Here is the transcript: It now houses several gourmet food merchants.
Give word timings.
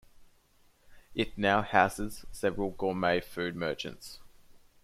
It 1.13 1.37
now 1.37 1.61
houses 1.61 2.25
several 2.31 2.71
gourmet 2.71 3.19
food 3.21 3.55
merchants. 3.55 4.17